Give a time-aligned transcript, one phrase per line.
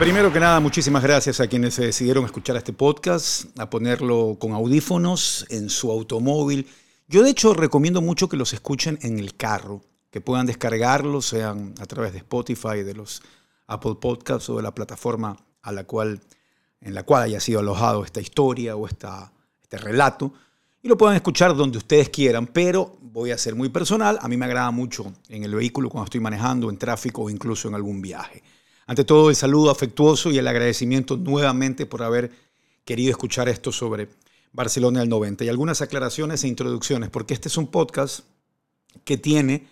[0.00, 4.52] Primero que nada, muchísimas gracias a quienes se decidieron escuchar este podcast, a ponerlo con
[4.52, 6.66] audífonos en su automóvil.
[7.06, 11.74] Yo de hecho recomiendo mucho que los escuchen en el carro, que puedan descargarlo, sean
[11.78, 13.20] a través de Spotify, de los
[13.66, 16.22] Apple Podcasts o de la plataforma a la cual,
[16.80, 20.32] en la cual haya sido alojado esta historia o esta, este relato,
[20.82, 24.38] y lo puedan escuchar donde ustedes quieran, pero voy a ser muy personal, a mí
[24.38, 28.00] me agrada mucho en el vehículo cuando estoy manejando, en tráfico o incluso en algún
[28.00, 28.42] viaje.
[28.90, 32.32] Ante todo, el saludo afectuoso y el agradecimiento nuevamente por haber
[32.84, 34.08] querido escuchar esto sobre
[34.52, 38.24] Barcelona del 90 y algunas aclaraciones e introducciones, porque este es un podcast
[39.04, 39.68] que tiene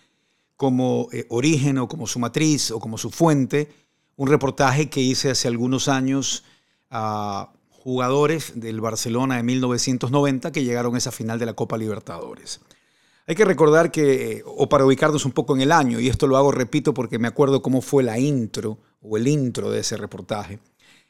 [0.54, 3.72] como eh, origen o como su matriz o como su fuente
[4.14, 6.44] un reportaje que hice hace algunos años
[6.88, 12.60] a jugadores del Barcelona de 1990 que llegaron a esa final de la Copa Libertadores.
[13.26, 16.36] Hay que recordar que, o para ubicarnos un poco en el año, y esto lo
[16.36, 20.58] hago, repito, porque me acuerdo cómo fue la intro o el intro de ese reportaje,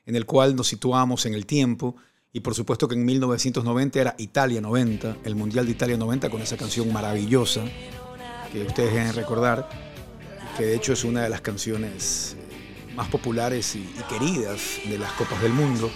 [0.07, 1.97] en el cual nos situamos en el tiempo.
[2.33, 6.43] Y por supuesto que en 1990 era Italia 90, el Mundial de Italia 90 con
[6.43, 7.65] esa canción maravillosa
[8.53, 9.69] que ustedes deben recordar,
[10.57, 14.99] que de hecho es una de las canciones eh, más populares y, y queridas de
[14.99, 15.91] las Copas del Mundo.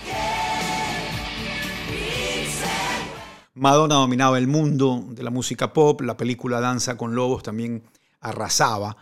[3.55, 7.83] Madonna dominaba el mundo de la música pop, la película Danza con Lobos también
[8.21, 8.97] arrasaba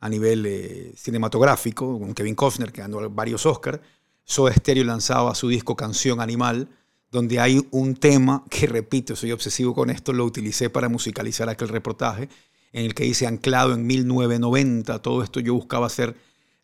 [0.00, 3.80] a nivel eh, cinematográfico, con Kevin Costner, que ganó varios Oscars.
[4.24, 6.68] Soda Stereo lanzaba su disco Canción Animal,
[7.10, 11.68] donde hay un tema que, repito, soy obsesivo con esto, lo utilicé para musicalizar aquel
[11.68, 12.28] reportaje,
[12.72, 16.14] en el que dice anclado en 1990, todo esto yo buscaba hacer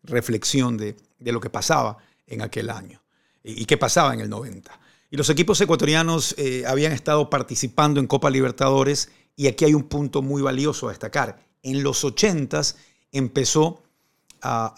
[0.02, 3.00] reflexión de, lo que pasaba en aquel año
[3.42, 4.78] y, y qué pasaba en el 90.
[5.10, 9.84] Y los equipos ecuatorianos eh, habían estado participando en Copa Libertadores y aquí hay un
[9.84, 11.38] punto muy valioso a destacar.
[11.62, 12.74] En los 80s
[13.14, 13.82] empezó,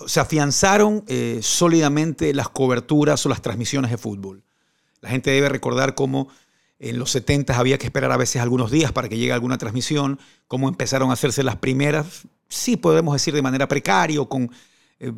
[0.06, 4.44] se afianzaron eh, sólidamente las coberturas o las transmisiones de fútbol.
[5.00, 6.28] La gente debe recordar cómo
[6.78, 10.20] en los 70 había que esperar a veces algunos días para que llegue alguna transmisión,
[10.46, 14.50] cómo empezaron a hacerse las primeras, sí podemos decir de manera precaria con
[15.00, 15.12] eh,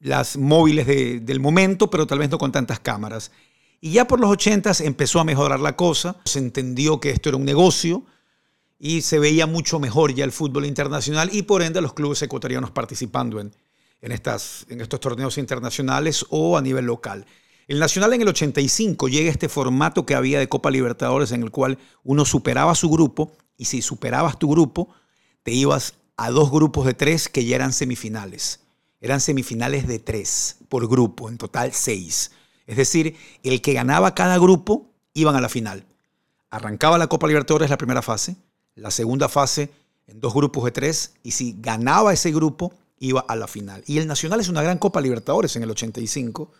[0.00, 3.32] las móviles del momento, pero tal vez no con tantas cámaras.
[3.80, 7.36] Y ya por los 80 empezó a mejorar la cosa, se entendió que esto era
[7.36, 8.04] un negocio,
[8.78, 12.70] y se veía mucho mejor ya el fútbol internacional y por ende los clubes ecuatorianos
[12.70, 13.52] participando en,
[14.00, 17.26] en, estas, en estos torneos internacionales o a nivel local.
[17.66, 21.50] El Nacional en el 85 llega este formato que había de Copa Libertadores en el
[21.50, 24.88] cual uno superaba su grupo y si superabas tu grupo
[25.42, 28.60] te ibas a dos grupos de tres que ya eran semifinales.
[29.00, 32.32] Eran semifinales de tres por grupo, en total seis.
[32.66, 35.84] Es decir, el que ganaba cada grupo iban a la final.
[36.50, 38.36] Arrancaba la Copa Libertadores la primera fase,
[38.78, 39.70] la segunda fase
[40.06, 43.82] en dos grupos de tres y si ganaba ese grupo iba a la final.
[43.86, 46.50] Y el Nacional es una gran Copa Libertadores en el 85.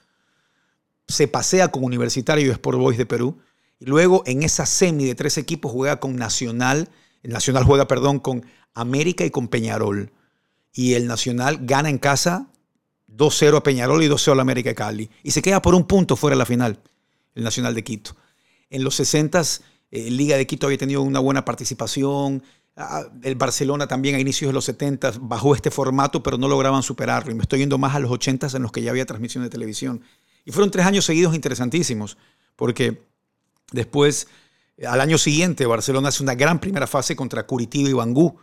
[1.06, 3.38] Se pasea con Universitario y Sport Boys de Perú.
[3.80, 6.88] Y luego en esa semi de tres equipos juega con Nacional.
[7.22, 10.12] El Nacional juega, perdón, con América y con Peñarol.
[10.72, 12.48] Y el Nacional gana en casa
[13.08, 15.10] 2-0 a Peñarol y 2-0 a América de Cali.
[15.22, 16.78] Y se queda por un punto fuera de la final,
[17.34, 18.16] el Nacional de Quito.
[18.70, 22.42] En los 60s eh, Liga de Quito había tenido una buena participación.
[22.76, 26.82] Ah, el Barcelona también a inicios de los 70 bajó este formato, pero no lograban
[26.82, 27.32] superarlo.
[27.32, 29.50] Y me estoy yendo más a los 80 en los que ya había transmisión de
[29.50, 30.02] televisión.
[30.44, 32.16] Y fueron tres años seguidos interesantísimos,
[32.56, 33.02] porque
[33.72, 34.28] después,
[34.86, 38.38] al año siguiente, Barcelona hace una gran primera fase contra Curitiba y Bangú.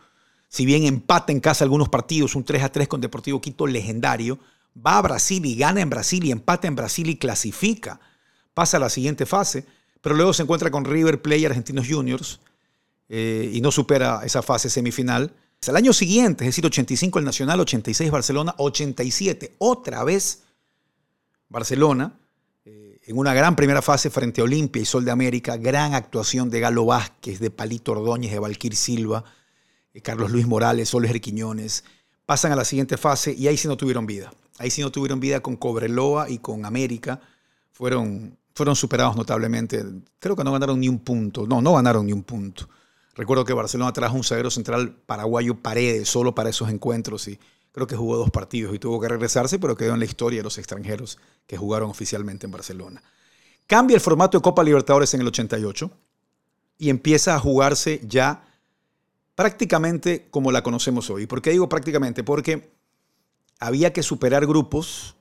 [0.48, 4.38] Si bien empata en casa algunos partidos, un 3 a 3 con Deportivo Quito legendario,
[4.76, 8.00] va a Brasil y gana en Brasil y empata en Brasil y clasifica.
[8.54, 9.66] Pasa a la siguiente fase
[10.00, 12.40] pero luego se encuentra con River Plate y Argentinos Juniors
[13.08, 15.32] eh, y no supera esa fase semifinal.
[15.66, 20.44] El año siguiente, es decir, 85 el Nacional, 86 Barcelona, 87 otra vez
[21.48, 22.18] Barcelona,
[22.64, 26.50] eh, en una gran primera fase frente a Olimpia y Sol de América, gran actuación
[26.50, 29.24] de Galo Vázquez, de Palito Ordóñez, de Valquir Silva,
[29.92, 31.84] de Carlos Luis Morales, Soles Riquiñones.
[32.26, 34.32] Pasan a la siguiente fase y ahí sí no tuvieron vida.
[34.58, 37.20] Ahí sí no tuvieron vida con Cobreloa y con América.
[37.72, 39.84] Fueron fueron superados notablemente.
[40.18, 41.46] Creo que no ganaron ni un punto.
[41.46, 42.66] No, no ganaron ni un punto.
[43.14, 47.38] Recuerdo que Barcelona trajo un zaguero central paraguayo Paredes solo para esos encuentros y
[47.70, 50.44] creo que jugó dos partidos y tuvo que regresarse, pero quedó en la historia de
[50.44, 53.02] los extranjeros que jugaron oficialmente en Barcelona.
[53.66, 55.90] Cambia el formato de Copa Libertadores en el 88
[56.78, 58.42] y empieza a jugarse ya
[59.34, 61.26] prácticamente como la conocemos hoy.
[61.26, 62.24] ¿Por qué digo prácticamente?
[62.24, 62.70] Porque
[63.60, 65.14] había que superar grupos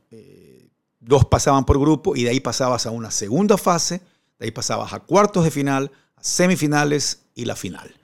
[1.06, 4.02] dos pasaban por grupo y de ahí pasabas a una segunda fase,
[4.40, 7.96] de ahí pasabas a cuartos de final, a semifinales y la final.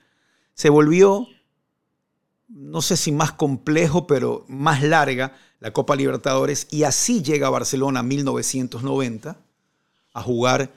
[0.54, 1.26] Se volvió,
[2.48, 7.50] no sé si más complejo, pero más larga la Copa Libertadores y así llega a
[7.50, 9.36] Barcelona 1990
[10.14, 10.72] a jugar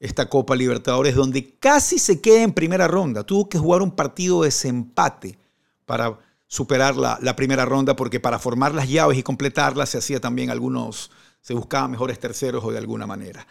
[0.00, 3.24] esta Copa Libertadores donde casi se queda en primera ronda.
[3.24, 5.38] Tuvo que jugar un partido de desempate
[5.86, 10.50] para superar la, primera ronda porque para formar las llaves y completarlas se hacía también
[10.50, 11.10] algunos,
[11.48, 13.46] se buscaban mejores terceros o de alguna manera.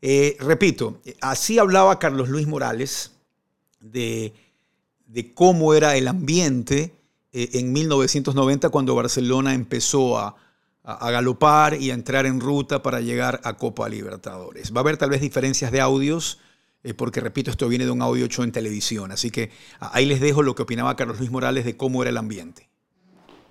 [0.00, 3.10] Eh, repito, así hablaba Carlos Luis Morales
[3.80, 4.32] de,
[5.08, 6.94] de cómo era el ambiente
[7.32, 10.36] eh, en 1990 cuando Barcelona empezó a,
[10.84, 14.72] a, galopar y a entrar en ruta para llegar a Copa Libertadores.
[14.72, 16.38] Va a haber tal vez diferencias de audios,
[16.84, 19.50] eh, porque repito, esto viene de un audio hecho en televisión, así que
[19.80, 22.68] ahí les dejo lo que opinaba Carlos Luis Morales de cómo era el ambiente.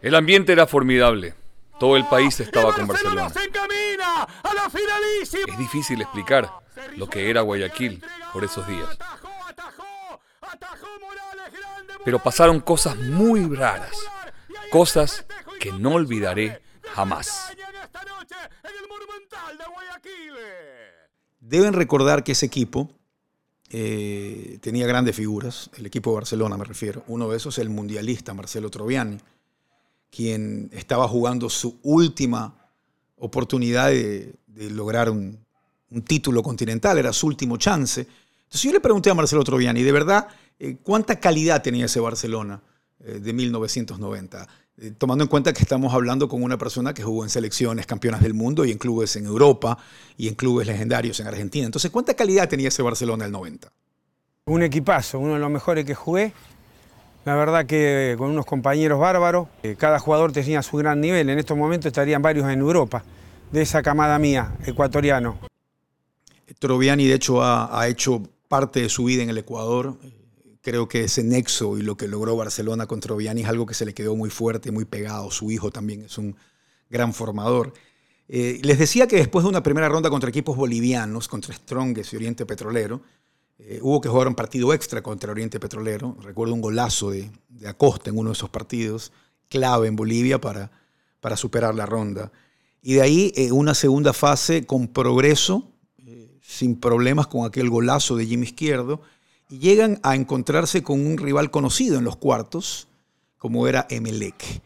[0.02, 1.34] El ambiente era formidable.
[1.80, 3.32] Todo el país estaba con Barcelona.
[5.48, 6.52] Es difícil explicar
[6.98, 8.04] lo que era Guayaquil
[8.34, 8.98] por esos días.
[12.04, 13.98] Pero pasaron cosas muy raras,
[14.72, 15.26] cosas
[15.60, 16.62] que no olvidaré
[16.94, 17.52] jamás.
[21.40, 22.92] Deben recordar que ese equipo
[23.70, 27.04] eh, tenía grandes figuras, el equipo de Barcelona me refiero.
[27.08, 29.18] Uno de esos es el mundialista Marcelo Troviani,
[30.10, 32.56] quien estaba jugando su última
[33.18, 34.36] oportunidad de,
[34.72, 35.46] lograr un,
[36.06, 38.02] título continental, era su último chance.
[38.02, 40.28] Entonces yo le pregunté a Marcelo Troviani, ¿de verdad
[40.60, 42.62] eh, cuánta calidad tenía ese Barcelona
[43.00, 44.48] eh, de 1990?
[44.82, 48.22] Eh, tomando en cuenta que estamos hablando con una persona que jugó en selecciones campeonas
[48.22, 49.78] del mundo y en clubes en Europa
[50.16, 51.66] y en clubes legendarios en Argentina.
[51.66, 53.72] Entonces, ¿cuánta calidad tenía ese Barcelona del 90?
[54.46, 56.34] Un equipazo, uno de los mejores que jugué.
[57.30, 61.30] La verdad que con unos compañeros bárbaros, cada jugador tenía su gran nivel.
[61.30, 63.04] En estos momentos estarían varios en Europa,
[63.52, 65.38] de esa camada mía, ecuatoriano.
[66.58, 69.96] Troviani, de hecho, ha hecho parte de su vida en el Ecuador.
[70.64, 73.86] Creo que ese nexo y lo que logró Barcelona contra Troviani es algo que se
[73.86, 75.30] le quedó muy fuerte, muy pegado.
[75.30, 76.36] Su hijo también es un
[76.90, 77.74] gran formador.
[78.28, 82.16] Eh, les decía que después de una primera ronda contra equipos bolivianos, contra Strongest y
[82.16, 83.02] Oriente Petrolero,
[83.60, 86.18] eh, hubo que jugar un partido extra contra Oriente Petrolero.
[86.22, 87.30] Recuerdo un golazo de,
[87.66, 89.12] Acosta en uno de esos partidos,
[89.50, 90.72] clave en Bolivia para,
[91.20, 92.32] para superar la ronda.
[92.82, 95.66] Y de ahí eh, una segunda fase con progreso
[96.50, 99.02] sin problemas con aquel golazo de Jimmy Izquierdo
[99.50, 102.88] y llegan a encontrarse con un rival conocido en los cuartos,
[103.38, 104.62] como era Emelec.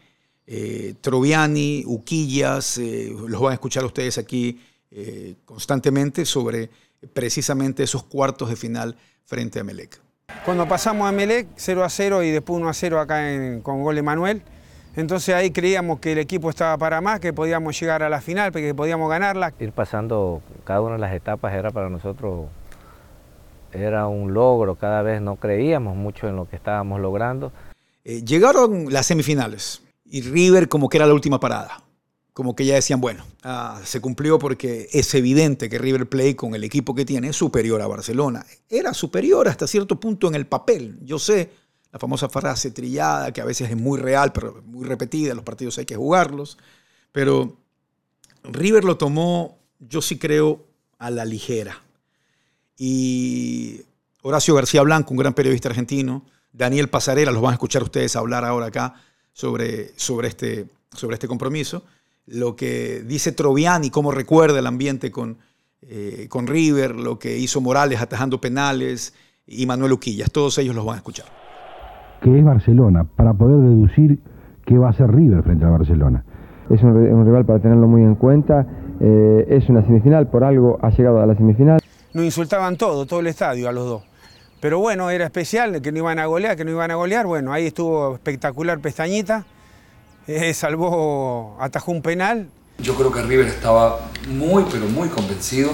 [0.46, 4.58] Eh, Troviani, Uquillas, eh, los van a escuchar ustedes aquí
[4.90, 6.70] eh, constantemente sobre
[7.12, 10.00] precisamente esos cuartos de final frente a Emelec.
[10.44, 13.22] Cuando pasamos a Emelec, 0 a 0 y después 1 a 0 acá
[13.62, 14.42] con gol de Manuel,
[14.96, 18.52] entonces ahí creíamos que el equipo estaba para más, que podíamos llegar a la final,
[18.52, 19.52] que podíamos ganarla.
[19.58, 22.46] Ir pasando cada una de las etapas era para nosotros
[23.74, 27.52] era un logro, cada vez no creíamos mucho en lo que estábamos logrando.
[28.04, 31.82] Eh, llegaron las semifinales y River como que era la última parada.
[32.34, 36.54] Como que ya decían, bueno, ah, se cumplió porque es evidente que River Plate con
[36.54, 38.44] el equipo que tiene es superior a Barcelona.
[38.68, 40.98] Era superior hasta cierto punto en el papel.
[41.02, 41.50] Yo sé,
[41.92, 45.78] la famosa frase trillada, que a veces es muy real, pero muy repetida, los partidos
[45.78, 46.58] hay que jugarlos.
[47.12, 47.56] Pero
[48.42, 50.66] River lo tomó, yo sí creo,
[50.98, 51.84] a la ligera.
[52.76, 53.82] Y
[54.22, 58.44] Horacio García Blanco, un gran periodista argentino, Daniel Pasarela, los van a escuchar ustedes hablar
[58.44, 58.94] ahora acá
[59.32, 61.84] sobre, sobre, este, sobre este compromiso.
[62.26, 65.38] Lo que dice Troviani, cómo recuerda el ambiente con,
[65.82, 69.14] eh, con River, lo que hizo Morales atajando penales
[69.46, 71.26] y Manuel Uquillas, todos ellos los van a escuchar
[72.24, 74.18] que es Barcelona, para poder deducir
[74.64, 76.24] qué va a ser River frente a Barcelona.
[76.70, 78.66] Es un, rival para tenerlo muy en cuenta,
[78.98, 81.80] eh, es una semifinal, por algo ha llegado a la semifinal.
[82.14, 84.02] Nos insultaban todo, todo el estadio a los dos.
[84.58, 87.26] Pero bueno, era especial, que no iban a golear, que no iban a golear.
[87.26, 89.44] Bueno, ahí estuvo espectacular Pestañita,
[90.26, 92.48] eh, salvó, atajó un penal.
[92.78, 95.70] Yo creo que River estaba muy, pero muy convencido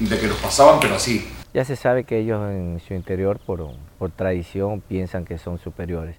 [0.00, 3.70] de que los pasaban, pero así, ya se sabe que ellos en su interior, por,
[3.98, 6.16] por tradición, piensan que son superiores.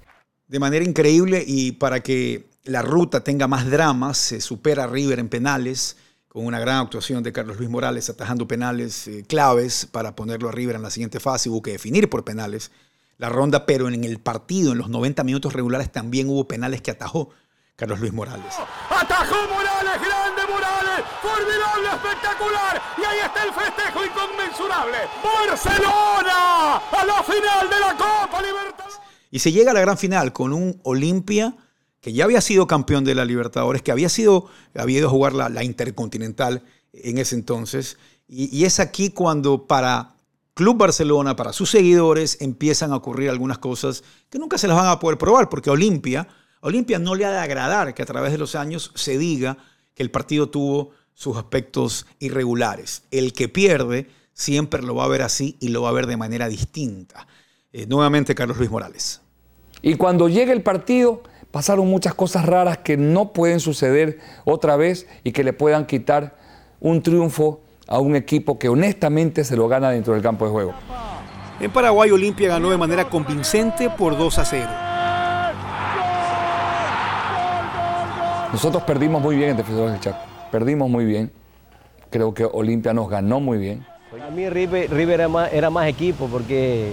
[0.48, 5.30] De manera increíble y para que la ruta tenga más dramas, se supera River en
[5.30, 5.98] penales,
[6.28, 10.52] con una gran actuación de Carlos Luis Morales atajando penales eh, claves para ponerlo a
[10.52, 11.50] River en la siguiente fase.
[11.50, 12.72] Hubo que definir por penales
[13.18, 16.92] la ronda, pero en el partido, en los 90 minutos regulares, también hubo penales que
[16.92, 17.30] atajó
[17.80, 18.54] Carlos Luis Morales.
[18.90, 20.02] ¡Atajó Morales!
[20.02, 21.06] ¡Grande Morales!
[21.22, 22.82] ¡Formidable, espectacular!
[22.98, 24.98] Y ahí está el festejo inconmensurable.
[25.24, 26.76] ¡Barcelona!
[26.76, 29.00] ¡A la final de la Copa Libertadores!
[29.32, 31.56] Y se llega a la gran final con un Olimpia
[32.02, 35.32] que ya había sido campeón de la Libertadores, que había, sido, había ido a jugar
[35.32, 37.98] la, Intercontinental en ese entonces.
[38.28, 40.16] Y, y es aquí cuando para
[40.54, 44.88] Club Barcelona, para sus seguidores, empiezan a ocurrir algunas cosas que nunca se las van
[44.88, 46.28] a poder probar, porque Olimpia
[46.62, 49.58] Olimpia no le ha de agradar que a través de los años se diga
[49.94, 53.04] que el partido tuvo sus aspectos irregulares.
[53.12, 56.18] El que pierde siempre lo va a ver así y lo va a ver de
[56.18, 57.28] manera distinta.
[57.72, 59.22] Eh, nuevamente, Carlos Luis Morales.
[59.82, 65.08] Y cuando llega el partido, pasaron muchas cosas raras que no pueden suceder otra vez
[65.24, 66.38] y que le puedan quitar
[66.80, 70.74] un triunfo a un equipo que honestamente se lo gana dentro del campo de juego.
[71.60, 74.89] En Paraguay, Olimpia ganó de manera convincente por 2 a 0.
[78.52, 80.18] Nosotros perdimos muy bien en Defensores del Chaco.
[80.52, 81.32] Perdimos muy bien.
[82.10, 83.86] Creo que Olimpia nos ganó muy bien.
[84.26, 86.92] A mí River, River era, más, era, más, equipo porque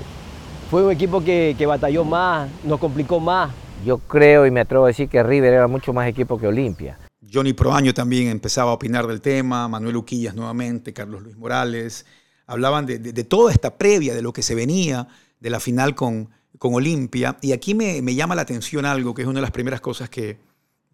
[0.71, 3.51] fue un equipo que, que, batalló más, nos complicó más.
[3.87, 6.99] Yo creo y me atrevo a decir que River era mucho más equipo que Olimpia.
[7.33, 12.05] Johnny Proaño también empezaba a opinar del tema, Manuel Uquillas nuevamente, Carlos Luis Morales.
[12.47, 15.09] Hablaban de, de, de toda esta previa, de lo que se venía
[15.41, 17.39] de la final con, con Olimpia.
[17.41, 20.11] Y aquí me, me, llama la atención algo, que es una de las primeras cosas
[20.11, 20.39] que,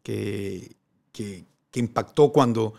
[0.03, 0.77] que,
[1.13, 2.75] que, impactó cuando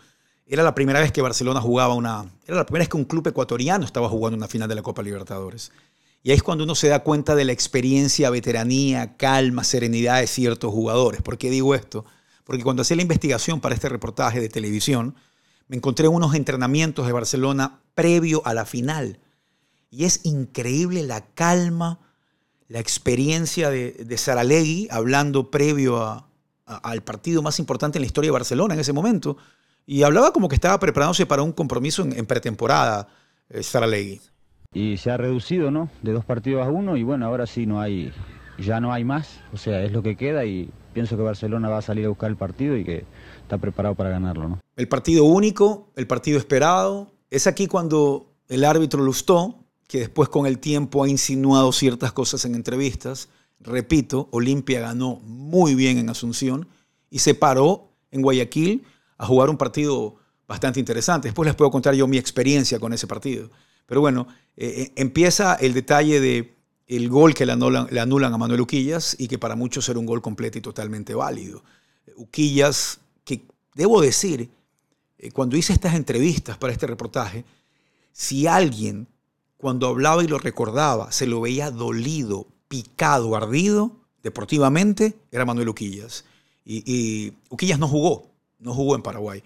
[0.46, 2.30] era la primera vez que Barcelona jugaba una.
[2.46, 5.02] Era la primera vez que un club ecuatoriano estaba jugando una final de la Copa
[5.02, 5.72] Libertadores.
[6.22, 10.26] Y ahí es cuando uno se da cuenta de la experiencia, veteranía, calma, serenidad de
[10.26, 11.22] ciertos jugadores.
[11.22, 12.04] ¿Por qué digo esto?
[12.44, 15.16] Porque cuando hacía la investigación para este reportaje de televisión,
[15.68, 19.18] me encontré unos entrenamientos de Barcelona previo a la final.
[19.90, 22.00] Y es increíble la calma,
[22.68, 26.26] la experiencia de, de Saralegui hablando previo a,
[26.66, 29.36] a, al partido más importante en la historia de Barcelona en ese momento.
[29.86, 33.08] Y hablaba como que estaba preparándose para un compromiso en, en pretemporada,
[33.50, 34.20] eh, Saralegui.
[34.72, 35.88] Y se ha reducido, ¿no?
[36.02, 38.12] De dos partidos a uno y bueno, ahora sí no hay,
[38.58, 39.40] ya no hay más.
[39.52, 42.30] O sea, es lo que queda y pienso que Barcelona va a salir a buscar
[42.30, 43.04] el partido y que
[43.42, 44.60] está preparado para ganarlo, ¿no?
[44.76, 47.12] El partido único, el partido esperado.
[47.30, 52.44] Es aquí cuando el árbitro Lustó, que después con el tiempo ha insinuado ciertas cosas
[52.44, 53.28] en entrevistas,
[53.64, 56.68] repito, Olimpia ganó muy bien en Asunción
[57.10, 58.84] y se paró en Guayaquil
[59.18, 60.16] a jugar un partido
[60.46, 61.28] bastante interesante.
[61.28, 63.50] Después les puedo contar yo mi experiencia con ese partido.
[63.86, 66.54] Pero bueno, eh, empieza el detalle de
[66.86, 69.98] el gol que le anulan, le anulan, a Manuel Uquillas y que para muchos era
[69.98, 71.64] un gol completo y totalmente válido.
[72.16, 74.50] Uquillas, que debo decir,
[75.18, 77.44] eh, cuando hice estas entrevistas para este reportaje,
[78.12, 79.08] si alguien
[79.56, 83.92] cuando hablaba y lo recordaba se lo veía dolido, picado, ardido
[84.24, 86.24] deportivamente, era Manuel Uquillas.
[86.64, 88.26] Y, Uquillas no jugó,
[88.58, 89.42] no jugó en Paraguay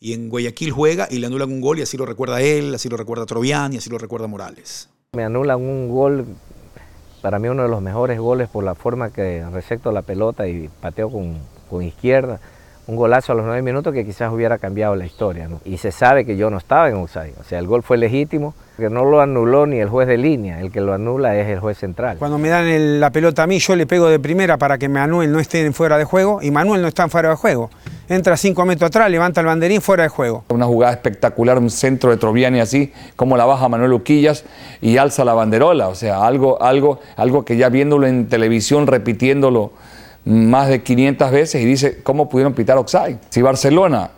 [0.00, 2.88] y en Guayaquil juega y le anulan un gol y así lo recuerda él, así
[2.88, 4.88] lo recuerda Trovián y así lo recuerda Morales.
[5.12, 6.26] Me anulan un gol,
[7.20, 10.68] para mí uno de los mejores goles por la forma que recepto la pelota y
[10.80, 12.40] pateo con izquierda.
[12.86, 15.48] Un golazo a los nueve minutos que quizás hubiera cambiado la historia.
[15.48, 15.60] ¿no?
[15.64, 17.34] Y se sabe que yo no estaba en offside.
[17.40, 20.60] O sea, el gol fue legítimo, que no lo anuló ni el juez de línea.
[20.60, 22.18] El que lo anula es el juez central.
[22.18, 24.88] Cuando me dan el, la pelota a mí, yo le pego de primera para que
[24.88, 27.70] Manuel no esté fuera de juego y Manuel no está fuera de juego
[28.14, 30.44] entra cinco metros atrás, levanta el banderín fuera de juego.
[30.48, 34.44] Una jugada espectacular, un centro de Troviani así, como la baja Manuel Uquillas
[34.80, 35.88] y alza la banderola.
[35.88, 39.72] O sea, algo, algo, algo que ya viéndolo en televisión, repitiéndolo
[40.24, 43.18] más de 500 veces y dice, ¿cómo pudieron pitar Oxide?
[43.30, 44.10] Si Barcelona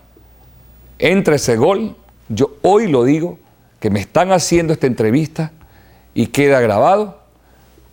[0.99, 1.97] entra ese gol,
[2.29, 3.39] yo hoy lo digo,
[3.81, 5.53] que me están haciendo esta entrevista
[6.15, 7.19] y queda grabado,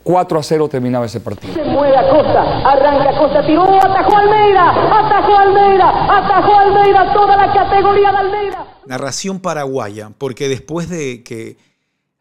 [0.03, 1.53] 4 a 0 terminaba ese partido.
[1.53, 8.12] Se mueve Acosta, arranca Acosta, tiró, atajó Almeida, atajó Almeida, atajó Almeida, toda la categoría
[8.12, 8.68] de Almeida.
[8.86, 11.58] Narración paraguaya, porque después de que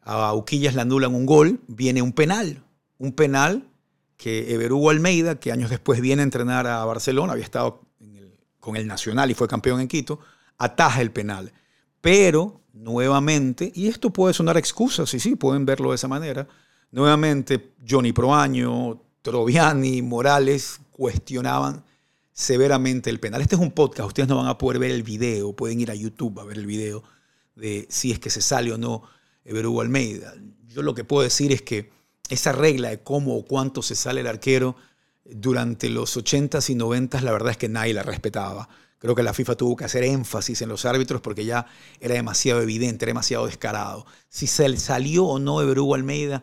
[0.03, 2.63] a Uquillas le anulan un gol, viene un penal.
[2.99, 3.70] Un penal
[4.21, 7.81] que Everugo Almeida, que años después viene a entrenar a Barcelona, había estado
[8.61, 10.21] con el Nacional y fue campeón en Quito,
[10.59, 11.55] ataja el penal.
[12.03, 16.47] Pero, nuevamente, y esto puede sonar excusa, sí, sí, pueden verlo de esa manera,
[16.93, 21.85] Nuevamente, Johnny Proaño, Troviani, Morales cuestionaban
[22.33, 23.41] severamente el penal.
[23.41, 25.95] Este es un podcast, ustedes no van a poder ver el video, pueden ir a
[25.95, 27.05] YouTube a ver el video
[27.55, 29.03] de si es que se sale o no
[29.45, 30.35] Everugo Almeida.
[30.67, 31.91] Yo lo que puedo decir es que
[32.31, 34.77] esa regla de cómo o cuánto se sale el arquero
[35.25, 38.69] durante los 80s y 90s, la verdad es que nadie la respetaba.
[38.99, 41.67] Creo que la FIFA tuvo que hacer énfasis en los árbitros porque ya
[42.01, 44.07] era demasiado evidente, era demasiado descarado.
[44.29, 46.43] Si se salió o no Everugo Almeida,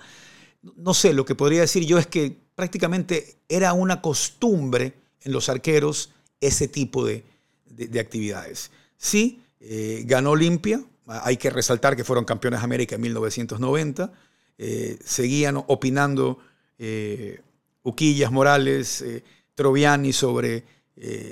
[0.76, 5.50] no sé, lo que podría decir yo es que prácticamente era una costumbre en los
[5.50, 7.24] arqueros ese tipo de,
[7.66, 8.72] de, de actividades.
[8.98, 14.12] Sí, eh, ganó Olimpia, hay que resaltar que fueron campeones de América en 1990,
[14.58, 16.40] eh, seguían opinando
[16.80, 17.42] eh,
[17.84, 19.24] Uquillas, Morales, eh,
[19.56, 20.64] Troviani sobre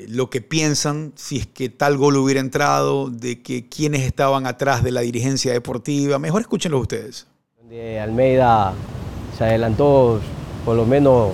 [0.09, 4.83] lo que piensan si es que tal gol hubiera entrado, de que quienes estaban atrás
[4.83, 6.19] de la dirigencia deportiva.
[6.19, 7.25] Mejor escúchenlo ustedes.
[7.67, 8.75] De Almeida
[9.35, 10.21] se adelantó
[10.63, 11.31] por lo menos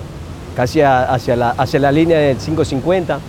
[0.56, 3.20] casi hacia, la, hacia la línea del 550.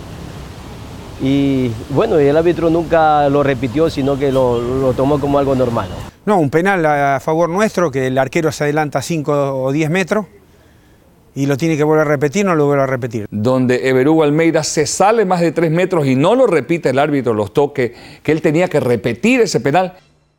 [1.22, 5.88] Y bueno, el árbitro nunca lo repitió, sino que lo, tomó como algo normal.
[6.26, 6.38] ¿No?
[6.38, 10.26] un penal a favor nuestro, que el arquero se adelanta 5 o 10 metros
[11.34, 13.26] y lo tiene que volver a repetir, no lo vuelve a repetir.
[13.30, 17.34] Donde Everugo Almeida se sale más de 3 metros y no lo repite el árbitro,
[17.34, 19.94] los toques, que él tenía que repetir ese penal.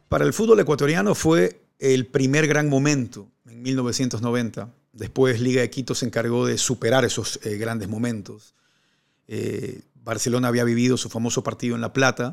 [0.08, 4.70] Para el fútbol ecuatoriano fue el primer gran momento en 1990.
[4.94, 8.56] Después Liga de Quito se encargó de superar esos eh, grandes momentos.
[9.28, 12.32] Eh, Barcelona había vivido su famoso partido en La Plata,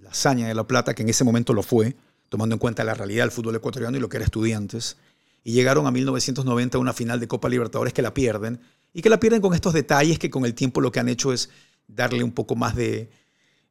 [0.00, 1.94] la hazaña de La Plata, que en ese momento lo fue,
[2.32, 4.96] tomando en cuenta la realidad del fútbol ecuatoriano y lo que era estudiantes.
[5.44, 8.58] Y llegaron a 1990 a una final de Copa Libertadores que la pierden,
[8.94, 11.30] y que la pierden con estos detalles que con el tiempo lo que han hecho
[11.30, 11.50] es
[11.86, 13.10] darle un poco más de,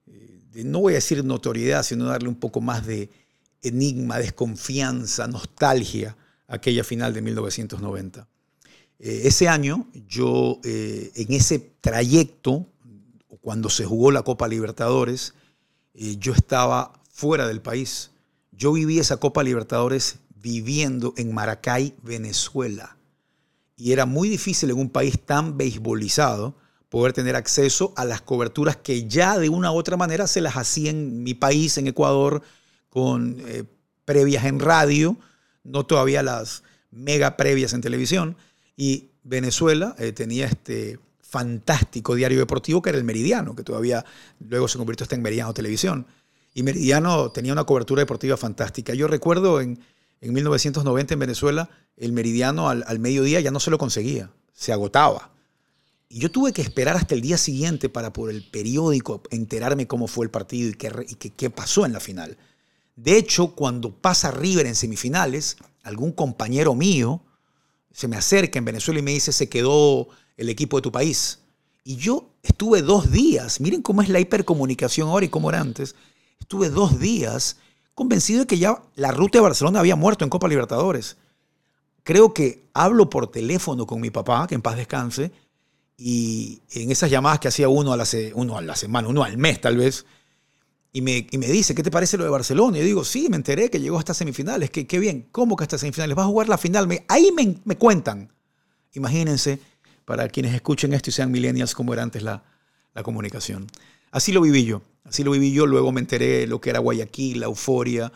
[0.06, 3.10] de no voy a decir notoriedad, sino darle un poco más de
[3.64, 6.16] enigma, desconfianza, nostalgia
[6.48, 8.28] a aquella final de 1990.
[9.00, 12.68] Eh, ese año, yo eh, en ese trayecto,
[13.42, 15.34] cuando se jugó la Copa Libertadores,
[15.96, 18.12] eh, yo estaba fuera del país.
[18.62, 22.96] Yo viví esa Copa Libertadores viviendo en Maracay, Venezuela.
[23.76, 26.54] Y era muy difícil en un país tan beisbolizado
[26.88, 30.58] poder tener acceso a las coberturas que ya de una u otra manera se las
[30.58, 32.44] hacía en mi país, en Ecuador,
[32.90, 33.64] con eh,
[34.06, 35.18] previas en radio,
[35.64, 38.38] no todavía las mega previas en televisión.
[38.78, 44.06] Y Venezuela eh, tenía este fantástico diario deportivo que era el Meridiano, que todavía
[44.38, 46.06] luego se convirtió en Meridiano Televisión.
[46.54, 48.94] Y Meridiano tenía una cobertura deportiva fantástica.
[48.94, 49.80] Yo recuerdo en,
[50.20, 55.32] en 1990 en Venezuela, el Meridiano al, mediodía ya no se lo conseguía, se agotaba.
[56.10, 60.08] Y yo tuve que esperar hasta el día siguiente para por el periódico enterarme cómo
[60.08, 62.38] fue el partido y qué, y qué pasó en la final.
[62.96, 67.24] De hecho, cuando pasa River en semifinales, algún compañero mío
[67.94, 71.40] se me acerca en Venezuela y me dice, se quedó el equipo de tu país.
[71.84, 75.96] Y yo estuve dos días, miren cómo es la hipercomunicación ahora y cómo era antes,
[76.42, 77.58] estuve dos días
[77.96, 81.18] convencido de que ya la ruta de Barcelona había muerto en Copa Libertadores.
[82.04, 85.32] Creo que hablo por teléfono con mi papá, que en paz descanse,
[85.98, 90.06] y en esas llamadas que hacía uno a la, semana, uno al mes tal vez,
[90.94, 92.78] y me, dice, ¿qué te parece lo de Barcelona?
[92.78, 94.72] Y yo digo, sí, me enteré que llegó hasta semifinales.
[94.72, 96.18] Qué, qué bien, ¿cómo que hasta semifinales?
[96.18, 96.90] Va a jugar la final.
[97.08, 98.30] ahí me, cuentan.
[98.94, 99.60] Imagínense,
[100.04, 102.44] para quienes escuchen esto y sean millennials, cómo era antes la,
[103.04, 103.68] comunicación.
[104.12, 104.82] Así lo viví yo.
[105.12, 105.68] Así lo viví yo.
[105.68, 108.12] Luego me enteré lo que era Guayaquil, la euforia.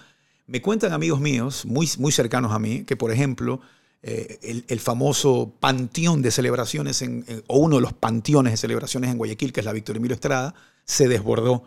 [0.47, 3.62] Me cuentan amigos míos, muy, muy cercanos a mí, que por ejemplo,
[4.01, 7.03] eh, el, famoso panteón de celebraciones,
[7.47, 10.55] o uno de los panteones de celebraciones en Guayaquil, que es la Victoria Emilio Estrada,
[10.86, 11.63] se desbordó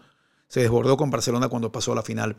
[0.48, 2.36] se desbordó con Barcelona cuando pasó a la final.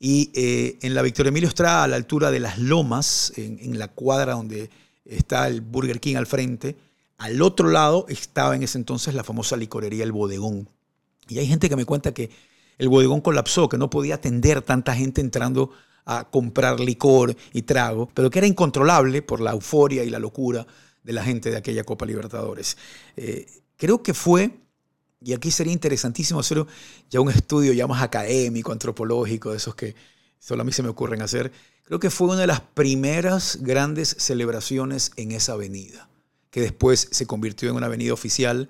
[0.00, 3.88] Y eh, en la Victoria Emilio Estrada, a la altura de las Lomas, en, la
[3.88, 4.70] cuadra donde
[5.04, 6.76] está el Burger King al frente,
[7.18, 10.68] al otro lado estaba en ese entonces la famosa licorería El Bodegón.
[11.28, 12.30] Y hay gente que me cuenta que
[12.78, 15.70] el bodegón colapsó, que no podía atender tanta gente entrando
[16.04, 20.66] a comprar licor y trago, pero que era incontrolable por la euforia y la locura
[21.02, 22.76] de la gente de aquella Copa Libertadores.
[23.16, 24.64] Eh, creo que fue
[25.24, 26.64] y aquí sería interesantísimo hacer
[27.08, 29.94] ya un estudio ya más académico, antropológico, de esos que
[30.38, 31.50] solo a mí se me ocurren hacer.
[31.84, 36.10] Creo que fue una de las primeras grandes celebraciones en esa avenida,
[36.50, 38.68] que después se convirtió en una avenida oficial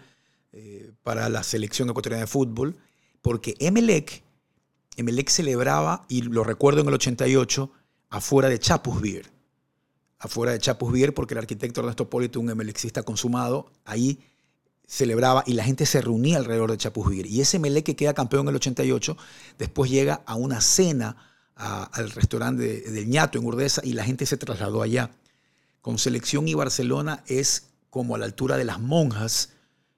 [0.57, 2.77] eh, para la selección ecuatoriana de fútbol,
[3.23, 4.23] porque Emelec,
[4.97, 7.73] Emelec celebraba, y lo recuerdo en el 88,
[8.11, 9.33] afuera de Chapus Beer.
[10.21, 14.21] Afuera de Chapus Beer, porque el arquitecto Ernesto Polito, un emelecista consumado, ahí
[14.87, 17.27] celebraba y la gente se reunía alrededor de Chapuzvir.
[17.27, 19.17] Y ese Melec que queda campeón en el 88,
[19.59, 21.17] después llega a una cena
[21.57, 25.11] al restaurante del ñato en Urdesa y la gente se trasladó allá.
[25.81, 29.54] Con selección y Barcelona es como a la altura de las monjas,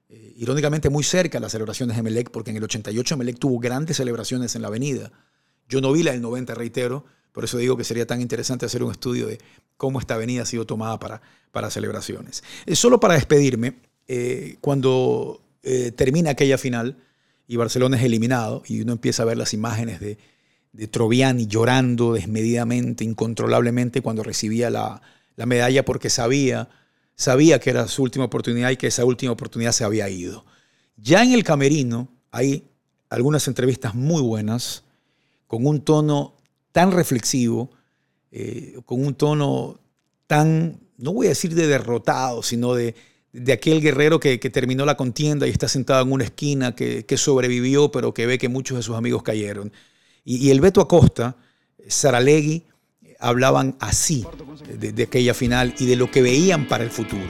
[0.09, 3.97] eh, irónicamente muy cerca las celebraciones de Melec, porque en el 88 Melec tuvo grandes
[3.97, 5.12] celebraciones en la avenida.
[5.69, 8.83] Yo no vi la del 90, reitero, por eso digo que sería tan interesante hacer
[8.83, 9.38] un estudio de
[9.77, 11.21] cómo esta avenida ha sido tomada para,
[11.53, 12.42] para celebraciones.
[12.64, 15.42] Eh, solo para despedirme, eh, cuando
[15.97, 16.97] termina aquella final
[17.49, 20.16] y Barcelona es eliminado y uno empieza a ver las imágenes de,
[20.77, 25.01] de Troviani llorando desmedidamente, incontrolablemente cuando recibía la,
[25.37, 26.69] medalla porque sabía,
[27.16, 30.44] sabía que era su última oportunidad y que esa última oportunidad se había ido.
[30.96, 32.64] Ya en el camerino hay
[33.11, 34.85] algunas entrevistas muy buenas,
[35.46, 36.37] con un tono
[36.72, 37.70] tan reflexivo,
[38.31, 39.81] eh, con un tono
[40.26, 42.94] tan, no voy a decir de derrotado, sino de,
[43.37, 47.90] de aquel guerrero que, terminó la contienda y está sentado en una esquina, que, sobrevivió,
[47.90, 49.72] pero que ve que muchos de sus amigos cayeron.
[50.24, 51.37] Y, el Beto Acosta,
[51.87, 52.64] Saralegui,
[53.20, 54.26] hablaban así
[54.68, 57.22] de, aquella final y de lo que veían para el futuro.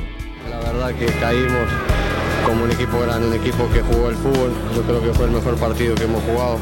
[0.51, 1.69] La verdad que caímos
[2.45, 4.53] como un equipo grande, un equipo que jugó el fútbol.
[4.75, 6.59] Yo creo que fue el mejor partido que hemos jugado,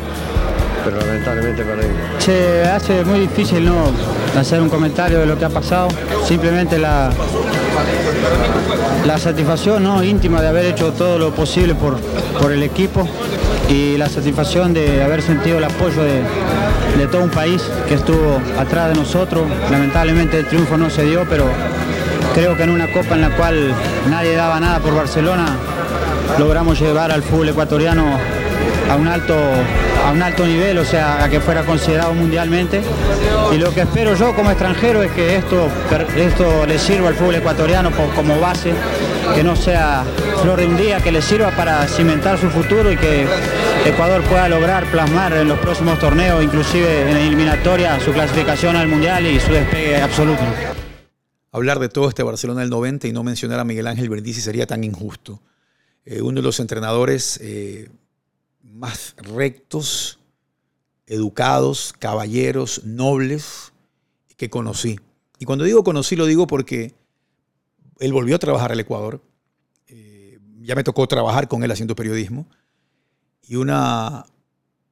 [0.85, 1.97] pero lamentablemente perdimos.
[2.19, 3.93] Se hace muy difícil no
[4.37, 5.89] hacer un comentario de lo que ha pasado.
[6.27, 7.13] Simplemente la,
[9.07, 10.03] la satisfacción ¿no?
[10.03, 11.99] íntima de haber hecho todo lo posible por,
[12.41, 13.07] por el equipo
[13.69, 16.23] y la satisfacción de haber sentido el apoyo de,
[16.99, 19.45] de todo un país que estuvo atrás de nosotros.
[19.71, 21.47] Lamentablemente el triunfo no se dio, pero
[22.35, 23.75] creo que en una copa en la cual
[24.11, 25.57] nadie daba nada por Barcelona,
[26.39, 28.05] logramos llevar al fútbol ecuatoriano
[28.91, 29.35] a un alto
[30.05, 32.83] a un alto nivel, o sea, a que fuera considerado mundialmente.
[33.55, 35.69] Y lo que espero yo como extranjero es que esto,
[36.17, 38.75] esto le sirva al fútbol ecuatoriano como base,
[39.35, 40.05] que no sea
[40.43, 43.27] flor de un día, que le sirva para cimentar su futuro y que
[43.85, 48.89] Ecuador pueda lograr plasmar en los próximos torneos, inclusive en la eliminatoria, su clasificación al
[48.89, 50.43] Mundial y su despegue absoluto.
[51.53, 54.67] Hablar de todo este Barcelona del 90 y no mencionar a Miguel Ángel Brindisi sería
[54.67, 55.41] tan injusto.
[56.05, 57.91] Eh, uno de los entrenadores eh,
[58.63, 60.19] más rectos,
[61.07, 63.73] educados, caballeros, nobles
[64.37, 64.99] que conocí.
[65.39, 66.95] Y cuando digo conocí, lo digo porque
[67.99, 69.23] él volvió a trabajar al Ecuador.
[69.87, 72.49] Eh, ya me tocó trabajar con él haciendo periodismo.
[73.43, 74.25] Y una,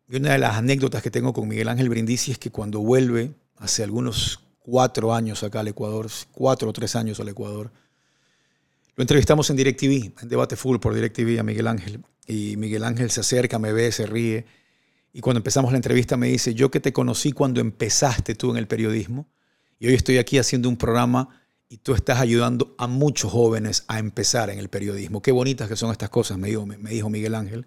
[0.07, 4.41] de las anécdotas que tengo con Miguel Ángel Brindisi es que cuando vuelve, hace algunos
[4.59, 7.73] cuatro años acá al Ecuador, cuatro o tres años al Ecuador,
[8.95, 12.05] lo entrevistamos en DirecTV, en Debate Full por DirecTV a Miguel Ángel.
[12.27, 14.45] Y Miguel Ángel se acerca, me ve, se ríe.
[15.15, 18.59] Y cuando empezamos la entrevista me dice, yo que te conocí cuando empezaste tú en
[18.59, 19.29] el periodismo,
[19.79, 21.42] y hoy estoy aquí haciendo un programa
[21.73, 25.23] y tú estás ayudando a muchos jóvenes a empezar en el periodismo.
[25.23, 27.67] Qué bonitas que son estas cosas, me dijo, me dijo Miguel Ángel,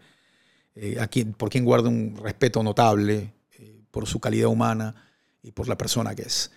[0.75, 4.93] eh, aquí, por quien guarda un respeto notable eh, por su calidad humana
[5.41, 6.51] y por la persona que es.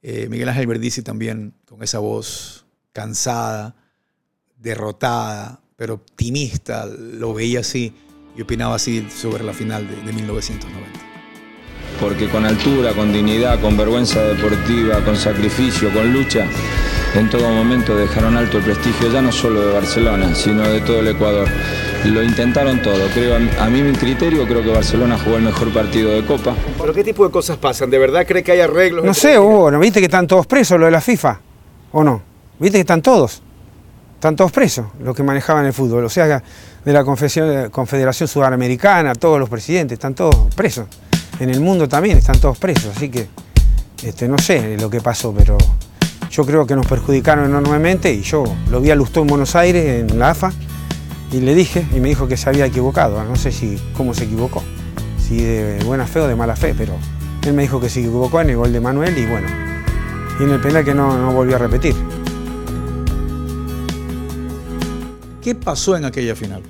[0.00, 3.74] Eh, Miguel Ángel Verdici también, con esa voz cansada,
[4.56, 7.92] derrotada, pero optimista, lo veía así
[8.36, 11.11] y opinaba así sobre la final de, de 1990
[12.02, 16.44] porque con altura, con dignidad, con vergüenza deportiva, con sacrificio, con lucha,
[17.14, 20.98] en todo momento dejaron alto el prestigio ya no solo de Barcelona, sino de todo
[20.98, 21.46] el Ecuador.
[22.06, 26.10] Lo intentaron todo, creo, a mí mi criterio, creo que Barcelona jugó el mejor partido
[26.10, 26.56] de Copa.
[26.76, 27.88] ¿Pero qué tipo de cosas pasan?
[27.88, 29.04] ¿De verdad cree que hay arreglos?
[29.04, 31.38] No sé, Hugo, ¿no viste que están todos presos lo de la FIFA?
[31.92, 32.20] ¿O no?
[32.58, 33.40] ¿Viste que están todos?
[34.14, 36.04] Están todos presos, los que manejaban el fútbol.
[36.04, 36.42] O sea,
[36.84, 40.86] de la Confederación Sudamericana, todos los presidentes, están todos presos
[41.40, 43.28] en el mundo también están todos presos, así que
[44.02, 45.56] este, no sé lo que pasó, pero
[46.30, 50.10] yo creo que nos perjudicaron enormemente y yo lo vi a Lustó en Buenos Aires,
[50.10, 50.52] en la AFA,
[51.30, 54.24] y le dije, y me dijo que se había equivocado, no sé si cómo se
[54.24, 54.62] equivocó,
[55.18, 56.94] si de buena fe o de mala fe, pero
[57.46, 59.48] él me dijo que se equivocó en el gol de Manuel y bueno,
[60.38, 61.94] y en el penal que no, no volvió a repetir.
[65.40, 66.62] ¿Qué pasó en aquella final?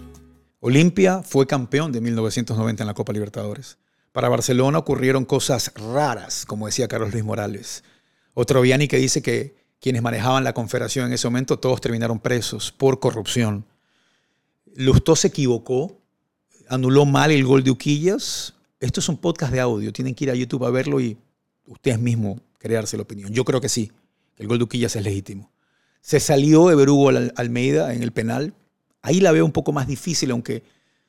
[0.61, 3.79] Olimpia fue campeón de 1990 en la Copa Libertadores.
[4.12, 7.83] Para Barcelona ocurrieron cosas raras, como decía Carlos Luis Morales.
[8.35, 12.72] Otro Viani que dice que quienes manejaban la confederación en ese momento todos terminaron presos
[12.72, 13.64] por corrupción.
[14.75, 15.98] Lustó se equivocó,
[16.68, 18.55] anuló mal el gol de Uquillas.
[18.81, 21.16] Esto es un podcast de audio, tienen que ir a YouTube a verlo y
[21.66, 23.33] ustedes mismos crearse la opinión.
[23.33, 23.92] Yo creo que sí,
[24.37, 25.51] el gol de Uquillas es legítimo.
[26.03, 28.55] Se salió de Almeida en el penal.
[29.01, 30.64] Ahí la veo un poco más difícil, aunque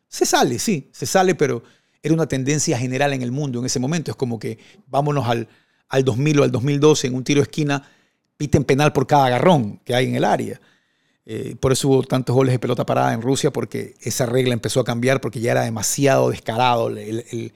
[0.07, 1.63] se sale, sí, se sale, pero
[2.03, 4.11] era una tendencia general en el mundo en ese momento.
[4.11, 5.47] Es como que vámonos al,
[5.89, 7.89] al 2000 o al 2012 en un tiro de esquina,
[8.37, 10.61] piten penal por cada agarrón que hay en el área.
[11.25, 14.81] Eh, por eso hubo tantos goles de pelota parada en Rusia, porque esa regla empezó
[14.81, 17.53] a cambiar porque ya era demasiado descarado el,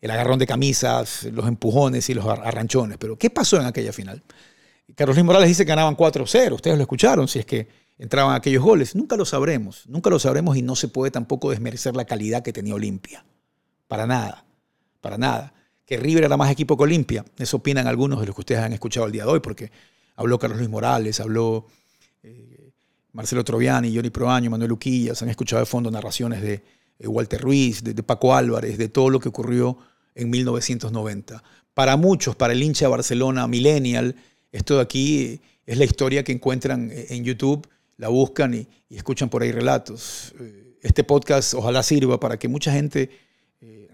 [0.00, 2.98] el agarrón de camisas, los empujones y los arranchones.
[2.98, 4.22] Pero, ¿qué pasó en aquella final?
[4.94, 6.54] Carlos Luis Morales dice que ganaban 4-0.
[6.54, 8.94] Ustedes lo escucharon, si es que entraban aquellos goles.
[8.94, 12.52] Nunca lo sabremos, nunca lo sabremos y no se puede tampoco desmerecer la calidad que
[12.52, 13.24] tenía Olimpia.
[13.88, 14.44] Para nada,
[15.00, 15.52] para nada.
[15.84, 17.24] Que River era más equipo que Olimpia.
[17.38, 19.72] Eso opinan algunos de los que ustedes han escuchado el día de hoy, porque
[20.16, 21.66] habló Carlos Luis Morales, habló
[22.22, 22.70] eh,
[23.12, 26.62] Marcelo Troviani, Johnny Proaño, Manuel Uquillas, han escuchado de fondo narraciones de
[26.98, 29.78] eh, Walter Ruiz, de, Paco Álvarez, de todo lo que ocurrió
[30.14, 31.42] en 1990.
[31.72, 34.14] Para muchos, para el hincha de Barcelona, Millennial,
[34.52, 39.30] esto de aquí es la historia que encuentran eh, en YouTube, la buscan y escuchan
[39.30, 40.34] por ahí relatos.
[40.82, 43.10] Este podcast ojalá sirva para que mucha gente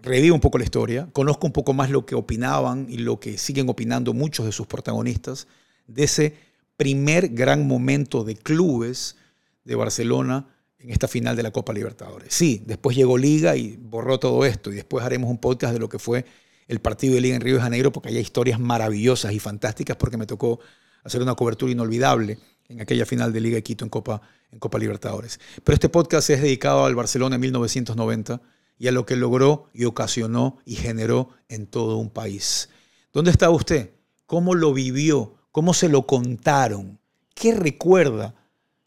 [0.05, 3.39] revivo un poco la historia, conozco un poco más lo que opinaban y lo que
[3.39, 5.49] siguen opinando muchos de sus protagonistas
[5.87, 6.37] de ese
[6.77, 9.17] primer gran momento de clubes
[9.65, 10.47] de Barcelona
[10.79, 12.35] en esta final de la Copa Libertadores.
[12.35, 15.89] Sí, después llegó Liga y borró todo esto y después haremos un podcast de lo
[15.89, 16.27] que fue
[16.69, 20.19] el partido de Liga en Río de Janeiro porque hay historias maravillosas y fantásticas porque
[20.19, 20.61] me tocó
[21.03, 22.39] hacer una cobertura inolvidable
[22.69, 25.41] en aquella final de Liga de Quito en Copa, en Copa Libertadores.
[25.63, 28.41] Pero este podcast es dedicado al Barcelona en 1990
[28.79, 32.69] y a lo que logró y ocasionó y generó en todo un país.
[33.13, 33.91] ¿Dónde está usted?
[34.27, 35.35] ¿Cómo lo vivió?
[35.53, 36.99] ¿Cómo se lo contaron?
[37.35, 38.35] ¿Qué recuerda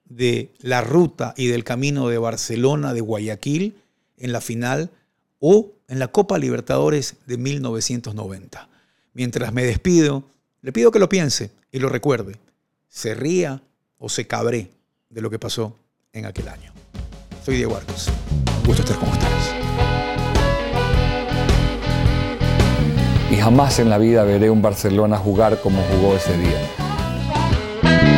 [0.06, 3.76] de la ruta y del camino de Barcelona, de Guayaquil,
[4.18, 4.92] en la final
[5.40, 8.70] o en la Copa Libertadores de 1990?
[9.14, 10.24] Mientras me despido,
[10.62, 12.36] le pido que lo piense y lo recuerde.
[12.90, 13.62] Se ría
[13.98, 14.72] o se cabré
[15.10, 15.76] de lo que pasó
[16.14, 16.74] en aquel año.
[17.46, 18.10] Soy Diego Arcos.
[18.60, 19.67] Un gusto estar con ustedes.
[23.38, 28.17] Y jamás en la vida veré un Barcelona jugar como jugó ese día.